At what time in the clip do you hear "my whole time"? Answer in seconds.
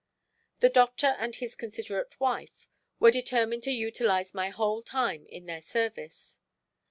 4.33-5.27